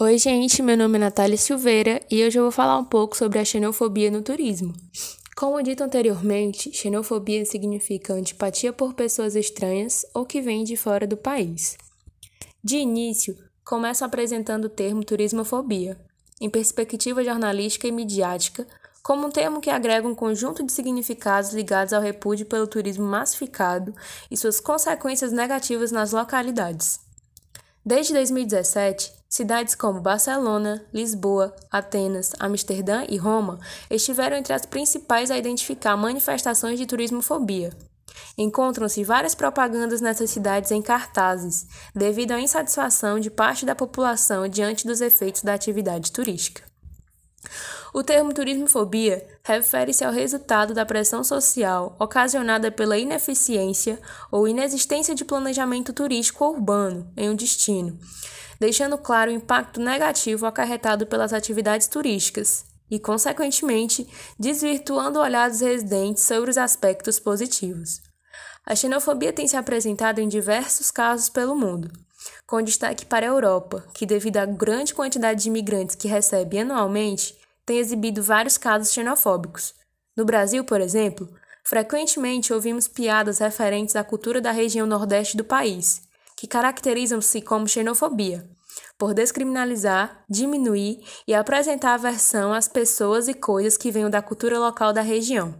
[0.00, 3.38] Oi, gente, meu nome é Natália Silveira e hoje eu vou falar um pouco sobre
[3.38, 4.72] a xenofobia no turismo.
[5.36, 11.14] Como dito anteriormente, xenofobia significa antipatia por pessoas estranhas ou que vêm de fora do
[11.14, 11.76] país.
[12.64, 16.00] De início, começo apresentando o termo turismofobia,
[16.40, 18.66] em perspectiva jornalística e midiática,
[19.02, 23.94] como um termo que agrega um conjunto de significados ligados ao repúdio pelo turismo massificado
[24.30, 26.98] e suas consequências negativas nas localidades.
[27.84, 33.58] Desde 2017, cidades como Barcelona, Lisboa, Atenas, Amsterdã e Roma
[33.88, 37.70] estiveram entre as principais a identificar manifestações de turismofobia.
[38.36, 44.86] Encontram-se várias propagandas nessas cidades em cartazes, devido à insatisfação de parte da população diante
[44.86, 46.71] dos efeitos da atividade turística.
[47.92, 54.00] O termo turismofobia refere-se ao resultado da pressão social ocasionada pela ineficiência
[54.30, 57.98] ou inexistência de planejamento turístico urbano em um destino,
[58.58, 65.60] deixando claro o impacto negativo acarretado pelas atividades turísticas e, consequentemente, desvirtuando o olhar dos
[65.60, 68.00] residentes sobre os aspectos positivos.
[68.64, 71.90] A xenofobia tem se apresentado em diversos casos pelo mundo,
[72.46, 77.36] com destaque para a Europa, que, devido à grande quantidade de imigrantes que recebe anualmente,
[77.64, 79.74] tem exibido vários casos xenofóbicos.
[80.16, 81.28] No Brasil, por exemplo,
[81.64, 86.02] frequentemente ouvimos piadas referentes à cultura da região nordeste do país,
[86.36, 88.48] que caracterizam-se como xenofobia,
[88.98, 94.92] por descriminalizar, diminuir e apresentar aversão às pessoas e coisas que venham da cultura local
[94.92, 95.54] da região.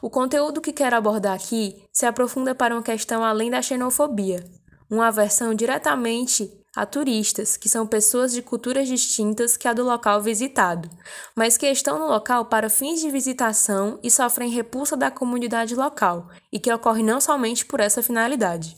[0.00, 4.44] O conteúdo que quero abordar aqui se aprofunda para uma questão além da xenofobia,
[4.88, 10.20] uma aversão diretamente a turistas, que são pessoas de culturas distintas que a do local
[10.20, 10.90] visitado,
[11.34, 16.28] mas que estão no local para fins de visitação e sofrem repulsa da comunidade local,
[16.52, 18.76] e que ocorre não somente por essa finalidade.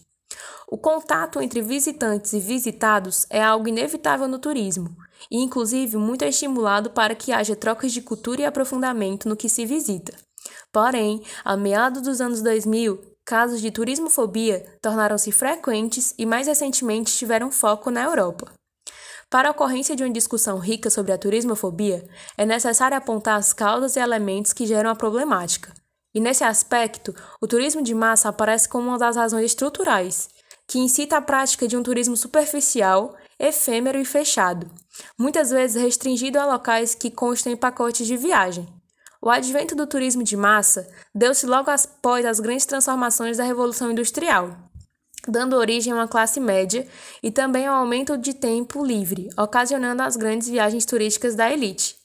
[0.71, 4.97] O contato entre visitantes e visitados é algo inevitável no turismo,
[5.31, 9.67] e inclusive muito estimulado para que haja trocas de cultura e aprofundamento no que se
[9.67, 10.15] visita.
[10.73, 17.53] Porém, a meados dos anos 2000, casos de turismofobia tornaram-se frequentes e mais recentemente tiveram
[17.53, 18.51] foco na Europa.
[19.29, 22.09] Para a ocorrência de uma discussão rica sobre a turismofobia,
[22.39, 25.75] é necessário apontar as causas e elementos que geram a problemática.
[26.15, 30.31] E nesse aspecto, o turismo de massa aparece como uma das razões estruturais,
[30.67, 34.71] que incita a prática de um turismo superficial, efêmero e fechado,
[35.19, 38.67] muitas vezes restringido a locais que constam em pacotes de viagem.
[39.21, 44.57] O advento do turismo de massa deu-se logo após as grandes transformações da Revolução Industrial,
[45.27, 46.87] dando origem a uma classe média
[47.23, 51.97] e também ao aumento de tempo livre, ocasionando as grandes viagens turísticas da elite.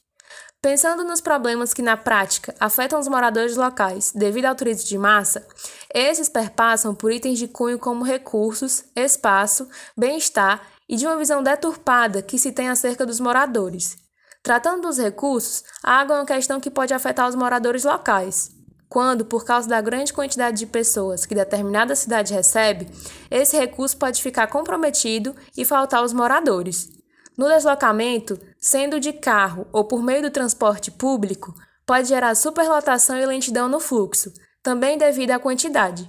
[0.59, 5.45] Pensando nos problemas que na prática afetam os moradores locais devido ao turismo de massa,
[5.93, 12.21] esses perpassam por itens de cunho como recursos, espaço, bem-estar e de uma visão deturpada
[12.21, 14.02] que se tem acerca dos moradores.
[14.43, 18.51] Tratando dos recursos, a água é uma questão que pode afetar os moradores locais.
[18.89, 22.89] Quando, por causa da grande quantidade de pessoas que determinada cidade recebe,
[23.31, 26.91] esse recurso pode ficar comprometido e faltar aos moradores.
[27.37, 31.55] No deslocamento, sendo de carro ou por meio do transporte público,
[31.85, 34.31] pode gerar superlotação e lentidão no fluxo,
[34.61, 36.07] também devido à quantidade.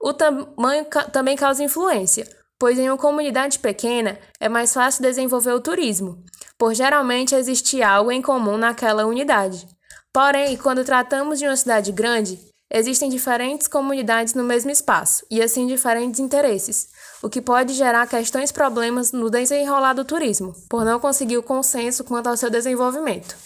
[0.00, 5.52] O tamanho ca também causa influência, pois em uma comunidade pequena é mais fácil desenvolver
[5.52, 6.22] o turismo,
[6.58, 9.66] por geralmente existir algo em comum naquela unidade.
[10.12, 12.40] Porém, quando tratamos de uma cidade grande,
[12.70, 16.88] existem diferentes comunidades no mesmo espaço e assim diferentes interesses,
[17.22, 22.04] o que pode gerar questões problemas no desenrolar do turismo, por não conseguir o consenso
[22.04, 23.36] quanto ao seu desenvolvimento.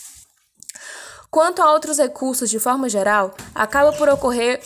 [1.31, 4.61] Quanto a outros recursos de forma geral, acaba por ocorrer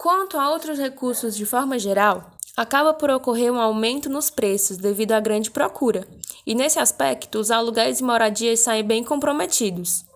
[0.00, 5.10] Quanto a outros recursos de forma geral, acaba por ocorrer um aumento nos preços devido
[5.10, 6.06] à grande procura,
[6.48, 10.06] e nesse aspecto os aluguéis e moradias saem bem comprometidos.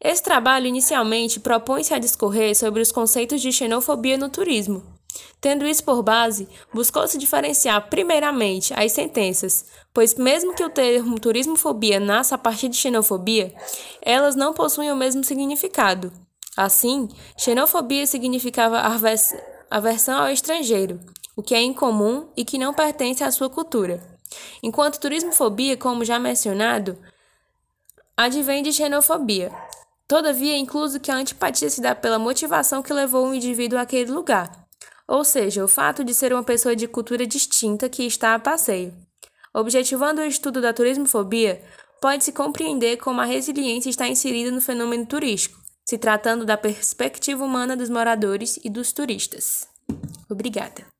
[0.00, 4.82] Esse trabalho inicialmente propõe-se a discorrer sobre os conceitos de xenofobia no turismo.
[5.40, 12.00] Tendo isso por base, buscou-se diferenciar primeiramente as sentenças, pois mesmo que o termo turismofobia
[12.00, 13.54] nasça a partir de xenofobia,
[14.02, 16.12] elas não possuem o mesmo significado.
[16.56, 18.80] Assim, xenofobia significava
[19.70, 20.98] aversão ao estrangeiro,
[21.36, 24.17] o que é incomum e que não pertence à sua cultura.
[24.62, 26.98] Enquanto turismofobia, como já mencionado,
[28.16, 29.52] advém de xenofobia.
[30.08, 34.10] Todavia, é incluso que a antipatia se dá pela motivação que levou o indivíduo àquele
[34.10, 34.66] lugar,
[35.06, 38.94] ou seja, o fato de ser uma pessoa de cultura distinta que está a passeio.
[39.54, 41.62] Objetivando o estudo da turismofobia,
[42.00, 47.76] pode-se compreender como a resiliência está inserida no fenômeno turístico, se tratando da perspectiva humana
[47.76, 49.66] dos moradores e dos turistas.
[50.28, 50.97] Obrigada.